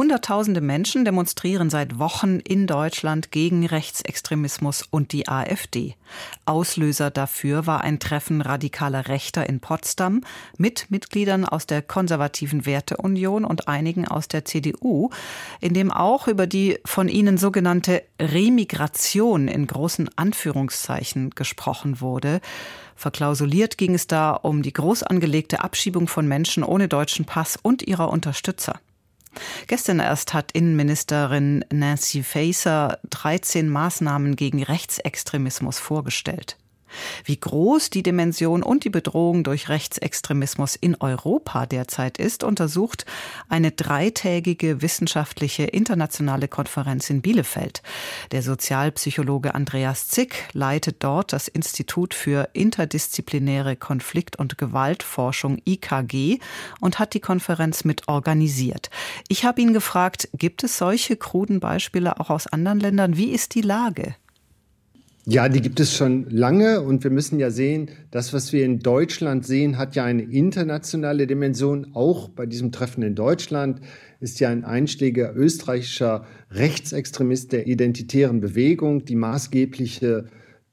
Hunderttausende 0.00 0.62
Menschen 0.62 1.04
demonstrieren 1.04 1.68
seit 1.68 1.98
Wochen 1.98 2.38
in 2.38 2.66
Deutschland 2.66 3.30
gegen 3.30 3.66
Rechtsextremismus 3.66 4.82
und 4.90 5.12
die 5.12 5.28
AfD. 5.28 5.94
Auslöser 6.46 7.10
dafür 7.10 7.66
war 7.66 7.82
ein 7.82 7.98
Treffen 7.98 8.40
radikaler 8.40 9.08
Rechter 9.08 9.46
in 9.46 9.60
Potsdam 9.60 10.22
mit 10.56 10.90
Mitgliedern 10.90 11.44
aus 11.44 11.66
der 11.66 11.82
konservativen 11.82 12.64
Werteunion 12.64 13.44
und 13.44 13.68
einigen 13.68 14.08
aus 14.08 14.26
der 14.26 14.46
CDU, 14.46 15.10
in 15.60 15.74
dem 15.74 15.92
auch 15.92 16.28
über 16.28 16.46
die 16.46 16.78
von 16.86 17.10
ihnen 17.10 17.36
sogenannte 17.36 18.02
Remigration 18.18 19.48
in 19.48 19.66
großen 19.66 20.08
Anführungszeichen 20.16 21.28
gesprochen 21.28 22.00
wurde. 22.00 22.40
Verklausuliert 22.96 23.76
ging 23.76 23.94
es 23.94 24.06
da 24.06 24.30
um 24.32 24.62
die 24.62 24.72
groß 24.72 25.02
angelegte 25.02 25.62
Abschiebung 25.62 26.08
von 26.08 26.26
Menschen 26.26 26.64
ohne 26.64 26.88
deutschen 26.88 27.26
Pass 27.26 27.58
und 27.60 27.82
ihrer 27.82 28.08
Unterstützer. 28.08 28.80
Gestern 29.66 30.00
erst 30.00 30.34
hat 30.34 30.52
Innenministerin 30.52 31.64
Nancy 31.72 32.22
Faeser 32.22 32.98
13 33.10 33.68
Maßnahmen 33.68 34.36
gegen 34.36 34.62
Rechtsextremismus 34.62 35.78
vorgestellt. 35.78 36.56
Wie 37.24 37.38
groß 37.38 37.90
die 37.90 38.02
Dimension 38.02 38.62
und 38.62 38.84
die 38.84 38.90
Bedrohung 38.90 39.44
durch 39.44 39.68
Rechtsextremismus 39.68 40.76
in 40.76 40.96
Europa 40.96 41.66
derzeit 41.66 42.18
ist, 42.18 42.44
untersucht 42.44 43.06
eine 43.48 43.72
dreitägige 43.72 44.82
wissenschaftliche 44.82 45.64
internationale 45.64 46.48
Konferenz 46.48 47.10
in 47.10 47.22
Bielefeld. 47.22 47.82
Der 48.32 48.42
Sozialpsychologe 48.42 49.54
Andreas 49.54 50.08
Zick 50.08 50.48
leitet 50.52 51.02
dort 51.02 51.32
das 51.32 51.48
Institut 51.48 52.14
für 52.14 52.48
interdisziplinäre 52.52 53.76
Konflikt- 53.76 54.36
und 54.36 54.58
Gewaltforschung 54.58 55.58
IKG 55.66 56.38
und 56.80 56.98
hat 56.98 57.14
die 57.14 57.20
Konferenz 57.20 57.84
mit 57.84 58.08
organisiert. 58.08 58.90
Ich 59.28 59.44
habe 59.44 59.60
ihn 59.60 59.72
gefragt, 59.72 60.28
gibt 60.34 60.64
es 60.64 60.78
solche 60.78 61.16
kruden 61.16 61.60
Beispiele 61.60 62.18
auch 62.20 62.30
aus 62.30 62.46
anderen 62.46 62.80
Ländern? 62.80 63.16
Wie 63.16 63.30
ist 63.30 63.54
die 63.54 63.62
Lage? 63.62 64.14
Ja, 65.26 65.50
die 65.50 65.60
gibt 65.60 65.80
es 65.80 65.94
schon 65.94 66.30
lange 66.30 66.80
und 66.80 67.04
wir 67.04 67.10
müssen 67.10 67.38
ja 67.38 67.50
sehen, 67.50 67.90
das, 68.10 68.32
was 68.32 68.54
wir 68.54 68.64
in 68.64 68.78
Deutschland 68.78 69.46
sehen, 69.46 69.76
hat 69.76 69.94
ja 69.94 70.04
eine 70.04 70.22
internationale 70.22 71.26
Dimension. 71.26 71.88
Auch 71.92 72.30
bei 72.30 72.46
diesem 72.46 72.72
Treffen 72.72 73.02
in 73.02 73.14
Deutschland 73.14 73.82
ist 74.20 74.40
ja 74.40 74.48
ein 74.48 74.64
einschlägiger 74.64 75.36
österreichischer 75.36 76.24
Rechtsextremist 76.50 77.52
der 77.52 77.66
identitären 77.66 78.40
Bewegung 78.40 79.04
die 79.04 79.14
maßgebliche 79.14 80.24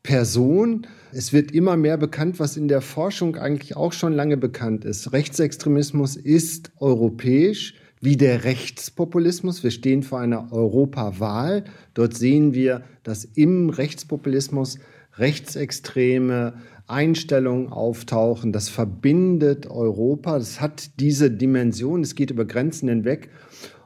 Person. 0.01 0.87
Es 1.11 1.33
wird 1.33 1.51
immer 1.51 1.75
mehr 1.75 1.97
bekannt, 1.97 2.39
was 2.39 2.55
in 2.55 2.69
der 2.69 2.79
Forschung 2.79 3.35
eigentlich 3.35 3.75
auch 3.75 3.91
schon 3.91 4.13
lange 4.13 4.37
bekannt 4.37 4.85
ist. 4.85 5.11
Rechtsextremismus 5.11 6.15
ist 6.15 6.71
europäisch 6.77 7.73
wie 8.01 8.17
der 8.17 8.43
Rechtspopulismus. 8.43 9.63
Wir 9.63 9.71
stehen 9.71 10.03
vor 10.03 10.19
einer 10.19 10.51
Europawahl. 10.51 11.63
Dort 11.93 12.15
sehen 12.15 12.53
wir, 12.53 12.83
dass 13.03 13.25
im 13.25 13.69
Rechtspopulismus 13.69 14.79
rechtsextreme 15.17 16.53
Einstellungen 16.87 17.69
auftauchen. 17.69 18.53
Das 18.53 18.69
verbindet 18.69 19.67
Europa. 19.67 20.37
Das 20.37 20.61
hat 20.61 20.99
diese 20.99 21.31
Dimension. 21.31 22.01
Es 22.01 22.15
geht 22.15 22.31
über 22.31 22.45
Grenzen 22.45 22.87
hinweg. 22.87 23.29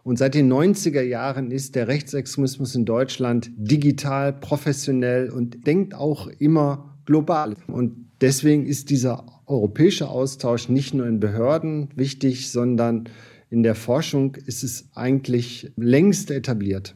Und 0.03 0.17
seit 0.17 0.33
den 0.33 0.51
90er 0.51 1.01
Jahren 1.01 1.51
ist 1.51 1.75
der 1.75 1.87
Rechtsextremismus 1.87 2.75
in 2.75 2.85
Deutschland 2.85 3.51
digital, 3.55 4.33
professionell 4.33 5.29
und 5.29 5.67
denkt 5.67 5.93
auch 5.93 6.27
immer 6.39 6.97
global. 7.05 7.55
Und 7.67 8.07
deswegen 8.19 8.65
ist 8.65 8.89
dieser 8.89 9.25
europäische 9.45 10.09
Austausch 10.09 10.69
nicht 10.69 10.93
nur 10.93 11.05
in 11.05 11.19
Behörden 11.19 11.89
wichtig, 11.95 12.51
sondern 12.51 13.09
in 13.51 13.63
der 13.63 13.75
Forschung 13.75 14.35
ist 14.35 14.63
es 14.63 14.87
eigentlich 14.95 15.71
längst 15.75 16.31
etabliert. 16.31 16.95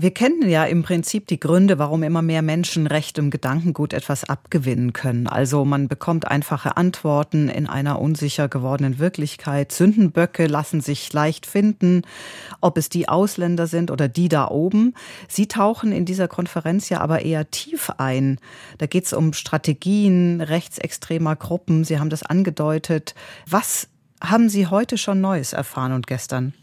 Wir 0.00 0.12
kennen 0.12 0.48
ja 0.48 0.64
im 0.64 0.84
Prinzip 0.84 1.26
die 1.26 1.40
Gründe, 1.40 1.80
warum 1.80 2.04
immer 2.04 2.22
mehr 2.22 2.42
Menschen 2.42 2.86
rechtem 2.86 3.30
Gedankengut 3.30 3.92
etwas 3.92 4.22
abgewinnen 4.22 4.92
können. 4.92 5.26
Also 5.26 5.64
man 5.64 5.88
bekommt 5.88 6.28
einfache 6.28 6.76
Antworten 6.76 7.48
in 7.48 7.66
einer 7.66 8.00
unsicher 8.00 8.46
gewordenen 8.46 9.00
Wirklichkeit. 9.00 9.72
Sündenböcke 9.72 10.46
lassen 10.46 10.82
sich 10.82 11.12
leicht 11.12 11.46
finden, 11.46 12.02
ob 12.60 12.78
es 12.78 12.90
die 12.90 13.08
Ausländer 13.08 13.66
sind 13.66 13.90
oder 13.90 14.06
die 14.06 14.28
da 14.28 14.46
oben. 14.46 14.94
Sie 15.26 15.48
tauchen 15.48 15.90
in 15.90 16.04
dieser 16.04 16.28
Konferenz 16.28 16.90
ja 16.90 17.00
aber 17.00 17.22
eher 17.22 17.50
tief 17.50 17.90
ein. 17.98 18.38
Da 18.76 18.86
geht 18.86 19.06
es 19.06 19.12
um 19.12 19.32
Strategien 19.32 20.40
rechtsextremer 20.40 21.34
Gruppen. 21.34 21.82
Sie 21.82 21.98
haben 21.98 22.10
das 22.10 22.22
angedeutet. 22.22 23.16
Was 23.48 23.88
haben 24.20 24.48
Sie 24.48 24.66
heute 24.66 24.98
schon 24.98 25.20
Neues 25.20 25.52
erfahren 25.52 25.92
und 25.92 26.06
gestern? 26.06 26.54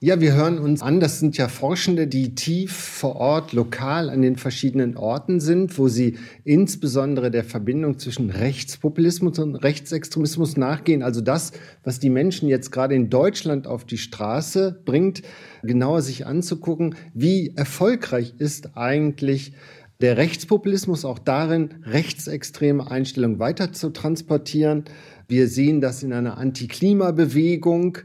Ja, 0.00 0.20
wir 0.20 0.34
hören 0.34 0.60
uns 0.60 0.80
an, 0.80 1.00
das 1.00 1.18
sind 1.18 1.36
ja 1.38 1.48
Forschende, 1.48 2.06
die 2.06 2.36
tief 2.36 2.72
vor 2.72 3.16
Ort, 3.16 3.52
lokal 3.52 4.10
an 4.10 4.22
den 4.22 4.36
verschiedenen 4.36 4.96
Orten 4.96 5.40
sind, 5.40 5.76
wo 5.76 5.88
sie 5.88 6.18
insbesondere 6.44 7.32
der 7.32 7.42
Verbindung 7.42 7.98
zwischen 7.98 8.30
Rechtspopulismus 8.30 9.40
und 9.40 9.56
Rechtsextremismus 9.56 10.56
nachgehen. 10.56 11.02
Also 11.02 11.20
das, 11.20 11.50
was 11.82 11.98
die 11.98 12.10
Menschen 12.10 12.48
jetzt 12.48 12.70
gerade 12.70 12.94
in 12.94 13.10
Deutschland 13.10 13.66
auf 13.66 13.84
die 13.84 13.98
Straße 13.98 14.80
bringt, 14.84 15.22
genauer 15.64 16.02
sich 16.02 16.26
anzugucken, 16.26 16.94
wie 17.12 17.54
erfolgreich 17.56 18.34
ist 18.38 18.76
eigentlich 18.76 19.52
der 20.00 20.16
Rechtspopulismus 20.16 21.04
auch 21.04 21.18
darin, 21.18 21.82
rechtsextreme 21.82 22.88
Einstellungen 22.90 23.38
weiter 23.38 23.72
zu 23.72 23.90
transportieren. 23.90 24.84
Wir 25.26 25.48
sehen 25.48 25.80
das 25.80 26.02
in 26.02 26.12
einer 26.12 26.38
Antiklimabewegung. 26.38 27.98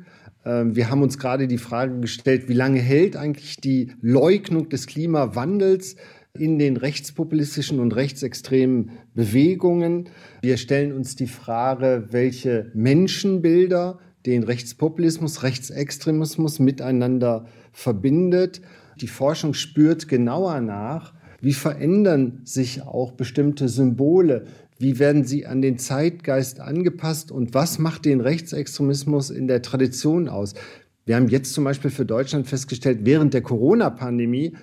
Ähm, 0.44 0.76
wir 0.76 0.90
haben 0.90 1.04
uns 1.04 1.20
gerade 1.20 1.48
die 1.48 1.60
Frage 1.60 2.00
gestellt, 2.00 2.50
wie 2.50 2.54
lange 2.54 2.80
hält 2.80 3.16
eigentlich 3.16 3.58
die 3.58 3.92
Leugnung 4.02 4.70
des 4.70 4.88
Klimawandels 4.88 5.96
in 6.36 6.58
den 6.58 6.78
rechtspopulistischen 6.78 7.80
und 7.80 7.96
rechtsextremen 7.96 8.92
Bewegungen? 9.14 10.10
Wir 10.42 10.58
stellen 10.58 10.94
uns 10.94 11.16
die 11.16 11.28
Frage, 11.28 12.08
welche 12.10 12.72
Menschenbilder 12.74 14.00
den 14.26 14.44
Rechtspopulismus, 14.44 15.44
Rechtsextremismus 15.44 16.58
miteinander 16.58 17.46
verbindet. 17.72 18.62
Die 19.00 19.08
Forschung 19.08 19.54
spürt 19.54 20.08
genauer 20.08 20.60
nach, 20.62 21.14
wie 21.44 21.54
verändern 21.54 22.40
sich 22.46 22.84
auch 22.84 23.12
bestimmte 23.12 23.68
Symbole, 23.68 24.46
wie 24.80 24.98
werden 24.98 25.26
sie 25.26 25.46
an 25.46 25.62
den 25.62 25.78
Zeitgeist 25.78 26.62
angepasst 26.62 27.32
und 27.32 27.54
was 27.54 27.80
macht 27.80 28.06
den 28.06 28.22
Rechtsextremismus 28.22 29.30
in 29.30 29.48
der 29.50 29.62
Tradition 29.62 30.30
aus? 30.30 30.54
Wir 31.06 31.18
haben 31.18 31.28
jetzt 31.28 31.54
zum 31.54 31.66
Beispiel 31.66 31.92
für 31.92 32.06
Deutschland 32.06 32.48
festgestellt, 32.48 33.00
während 33.04 33.34
der 33.34 33.42
Corona-Pandemie 33.42 34.54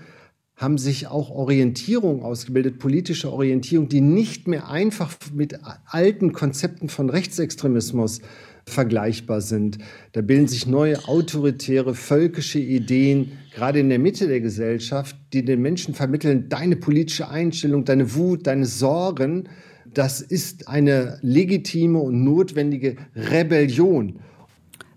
haben 0.61 0.79
sich 0.79 1.07
auch 1.07 1.31
Orientierungen 1.31 2.23
ausgebildet, 2.23 2.79
politische 2.79 3.33
Orientierung, 3.33 3.89
die 3.89 4.01
nicht 4.01 4.47
mehr 4.47 4.69
einfach 4.69 5.17
mit 5.33 5.59
alten 5.87 6.33
Konzepten 6.33 6.89
von 6.89 7.09
Rechtsextremismus 7.09 8.21
vergleichbar 8.67 9.41
sind. 9.41 9.79
Da 10.13 10.21
bilden 10.21 10.49
sich 10.49 10.67
neue 10.67 11.09
autoritäre, 11.09 11.95
völkische 11.95 12.59
Ideen, 12.59 13.33
gerade 13.55 13.81
in 13.81 13.89
der 13.89 13.99
Mitte 13.99 14.29
der 14.29 14.41
Gesellschaft, 14.41 15.17
die 15.33 15.45
den 15.45 15.63
Menschen 15.63 15.95
vermitteln, 15.95 16.49
deine 16.51 16.77
politische 16.77 17.29
Einstellung, 17.29 17.85
deine 17.85 18.15
Wut, 18.15 18.47
deine 18.47 18.67
Sorgen 18.67 19.49
das 19.95 20.21
ist 20.21 20.69
eine 20.69 21.19
legitime 21.23 21.99
und 21.99 22.23
notwendige 22.23 22.97
Rebellion. 23.15 24.21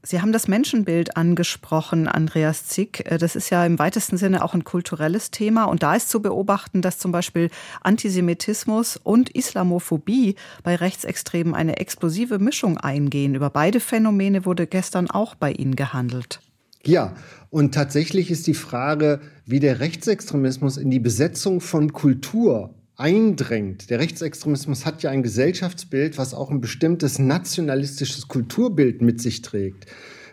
Sie 0.06 0.22
haben 0.22 0.34
das 0.34 0.50
Menschenbild 0.50 1.16
angesprochen, 1.16 2.09
Andreas 2.09 2.66
Zick. 2.66 3.09
Äh, 3.09 3.18
das 3.18 3.38
ist 3.38 3.50
ja 3.50 3.66
im 3.66 3.80
weitesten 3.80 4.18
Sinne 4.18 4.44
auch 4.44 4.53
ein 4.53 4.66
kulturelles 4.66 5.31
Thema. 5.31 5.64
Und 5.64 5.81
da 5.81 5.96
ist 5.96 6.09
zu 6.09 6.22
beobachten, 6.22 6.81
dass 6.81 6.97
zum 7.00 7.14
Beispiel 7.14 7.50
Antisemitismus 7.81 8.97
und 8.97 9.30
Islamophobie 9.30 10.36
bei 10.62 10.75
Rechtsextremen 10.75 11.56
eine 11.56 11.78
explosive 11.78 12.38
Mischung 12.38 12.78
eingehen. 12.78 13.34
Über 13.34 13.50
beide 13.50 13.80
Phänomene 13.80 14.46
wurde 14.46 14.67
gestern 14.67 15.09
auch 15.09 15.35
bei 15.35 15.53
Ihnen 15.53 15.78
gehandelt. 15.78 16.41
Ja, 16.85 17.14
und 17.50 17.73
tatsächlich 17.73 18.29
ist 18.29 18.46
die 18.47 18.55
Frage, 18.55 19.22
wie 19.46 19.61
der 19.61 19.79
Rechtsextremismus 19.79 20.76
in 20.76 20.91
die 20.91 21.00
Besetzung 21.00 21.61
von 21.61 21.94
Kultur 21.94 22.76
eindrängt. 22.95 23.90
Der 23.90 23.99
Rechtsextremismus 23.99 24.85
hat 24.85 25.03
ja 25.03 25.09
ein 25.09 25.23
Gesellschaftsbild, 25.23 26.17
was 26.17 26.34
auch 26.34 26.51
ein 26.51 26.61
bestimmtes 26.61 27.19
nationalistisches 27.19 28.28
Kulturbild 28.28 29.01
mit 29.01 29.22
sich 29.22 29.41
trägt. 29.41 29.87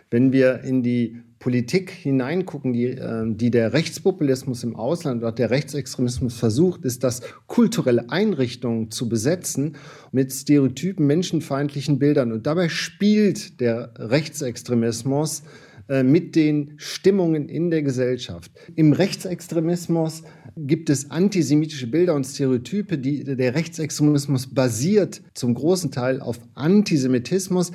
Wenn 0.09 0.31
wir 0.31 0.61
in 0.63 0.83
die 0.83 1.21
Politik 1.41 1.89
hineingucken, 1.89 2.71
die, 2.71 2.85
äh, 2.85 3.23
die 3.25 3.49
der 3.49 3.73
Rechtspopulismus 3.73 4.63
im 4.63 4.75
Ausland 4.75 5.23
oder 5.23 5.31
der 5.31 5.49
Rechtsextremismus 5.49 6.37
versucht, 6.37 6.85
ist 6.85 7.03
das 7.03 7.21
kulturelle 7.47 8.09
Einrichtungen 8.11 8.91
zu 8.91 9.09
besetzen 9.09 9.75
mit 10.11 10.31
stereotypen 10.31 11.07
menschenfeindlichen 11.07 11.97
Bildern. 11.97 12.31
Und 12.31 12.45
dabei 12.45 12.69
spielt 12.69 13.59
der 13.59 13.91
Rechtsextremismus 13.97 15.41
äh, 15.89 16.03
mit 16.03 16.35
den 16.35 16.75
Stimmungen 16.77 17.49
in 17.49 17.71
der 17.71 17.81
Gesellschaft. 17.81 18.51
Im 18.75 18.93
Rechtsextremismus 18.93 20.23
gibt 20.67 20.89
es 20.89 21.11
antisemitische 21.11 21.87
Bilder 21.87 22.15
und 22.15 22.25
Stereotype, 22.25 22.97
die 22.97 23.23
der 23.23 23.55
Rechtsextremismus 23.55 24.53
basiert 24.53 25.21
zum 25.33 25.53
großen 25.53 25.91
Teil 25.91 26.21
auf 26.21 26.39
Antisemitismus. 26.55 27.71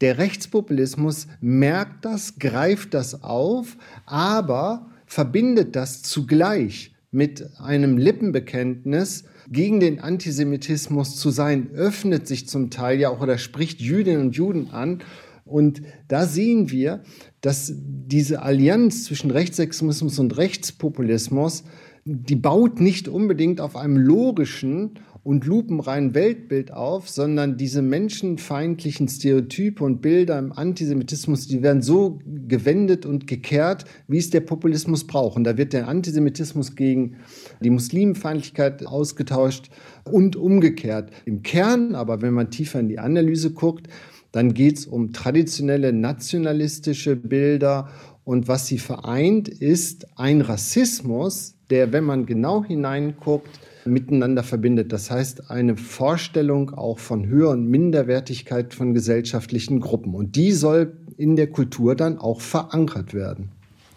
Der 0.00 0.18
Rechtspopulismus 0.18 1.26
merkt 1.40 2.04
das, 2.04 2.38
greift 2.38 2.94
das 2.94 3.22
auf, 3.22 3.76
aber 4.06 4.90
verbindet 5.06 5.76
das 5.76 6.02
zugleich 6.02 6.94
mit 7.10 7.48
einem 7.58 7.96
Lippenbekenntnis 7.96 9.24
gegen 9.50 9.78
den 9.78 10.00
Antisemitismus 10.00 11.16
zu 11.16 11.30
sein, 11.30 11.70
öffnet 11.72 12.26
sich 12.26 12.48
zum 12.48 12.70
Teil 12.70 12.98
ja 12.98 13.10
auch 13.10 13.20
oder 13.20 13.38
spricht 13.38 13.80
Jüdinnen 13.80 14.20
und 14.20 14.36
Juden 14.36 14.70
an. 14.70 15.02
Und 15.44 15.82
da 16.08 16.26
sehen 16.26 16.70
wir, 16.70 17.02
dass 17.40 17.72
diese 17.76 18.42
Allianz 18.42 19.04
zwischen 19.04 19.30
Rechtsextremismus 19.30 20.18
und 20.18 20.36
Rechtspopulismus, 20.36 21.64
die 22.04 22.36
baut 22.36 22.80
nicht 22.80 23.08
unbedingt 23.08 23.60
auf 23.60 23.76
einem 23.76 23.96
logischen 23.96 24.98
und 25.22 25.46
lupenreinen 25.46 26.14
Weltbild 26.14 26.70
auf, 26.70 27.08
sondern 27.08 27.56
diese 27.56 27.80
menschenfeindlichen 27.80 29.08
Stereotype 29.08 29.82
und 29.82 30.02
Bilder 30.02 30.38
im 30.38 30.52
Antisemitismus, 30.52 31.46
die 31.46 31.62
werden 31.62 31.80
so 31.80 32.18
gewendet 32.26 33.06
und 33.06 33.26
gekehrt, 33.26 33.86
wie 34.06 34.18
es 34.18 34.28
der 34.28 34.40
Populismus 34.40 35.06
braucht. 35.06 35.38
Und 35.38 35.44
da 35.44 35.56
wird 35.56 35.72
der 35.72 35.88
Antisemitismus 35.88 36.76
gegen 36.76 37.16
die 37.60 37.70
Muslimfeindlichkeit 37.70 38.86
ausgetauscht 38.86 39.70
und 40.04 40.36
umgekehrt. 40.36 41.10
Im 41.24 41.42
Kern 41.42 41.94
aber, 41.94 42.20
wenn 42.20 42.34
man 42.34 42.50
tiefer 42.50 42.80
in 42.80 42.90
die 42.90 42.98
Analyse 42.98 43.52
guckt, 43.52 43.88
dann 44.30 44.52
geht 44.52 44.78
es 44.78 44.86
um 44.86 45.14
traditionelle 45.14 45.94
nationalistische 45.94 47.16
Bilder 47.16 47.88
und 48.24 48.48
was 48.48 48.66
sie 48.66 48.78
vereint, 48.78 49.48
ist 49.48 50.18
ein 50.18 50.40
Rassismus, 50.40 51.53
der, 51.70 51.92
wenn 51.92 52.04
man 52.04 52.26
genau 52.26 52.64
hineinguckt, 52.64 53.58
miteinander 53.84 54.42
verbindet. 54.42 54.92
Das 54.92 55.10
heißt, 55.10 55.50
eine 55.50 55.76
Vorstellung 55.76 56.70
auch 56.70 56.98
von 56.98 57.26
Höhe 57.26 57.48
und 57.48 57.68
Minderwertigkeit 57.68 58.74
von 58.74 58.94
gesellschaftlichen 58.94 59.80
Gruppen. 59.80 60.14
Und 60.14 60.36
die 60.36 60.52
soll 60.52 60.96
in 61.16 61.36
der 61.36 61.48
Kultur 61.48 61.94
dann 61.94 62.18
auch 62.18 62.40
verankert 62.40 63.14
werden. 63.14 63.50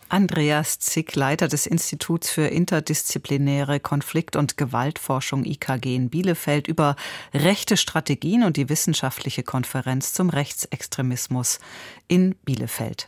Andreas 0.10 0.80
Zick, 0.80 1.16
Leiter 1.16 1.50
des 1.50 1.66
Instituts 1.66 2.30
für 2.30 2.48
interdisziplinäre 2.48 3.82
Konflikt- 3.82 4.38
und 4.38 4.56
Gewaltforschung 4.56 5.44
IKG 5.44 5.96
in 5.96 6.10
Bielefeld 6.10 6.68
über 6.70 6.96
rechte 7.34 7.76
Strategien 7.76 8.44
und 8.44 8.56
die 8.56 8.70
wissenschaftliche 8.70 9.44
Konferenz 9.44 10.14
zum 10.14 10.30
Rechtsextremismus 10.30 11.60
in 12.08 12.36
Bielefeld. 12.46 13.08